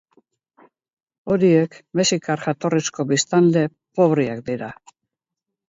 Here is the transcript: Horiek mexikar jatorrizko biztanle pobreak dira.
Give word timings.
Horiek 1.33 1.77
mexikar 2.01 2.43
jatorrizko 2.47 3.07
biztanle 3.13 3.67
pobreak 4.01 4.45
dira. 4.51 4.75